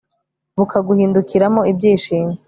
bukaguhindukiramo 0.57 1.61
ibyishimo 1.71 2.33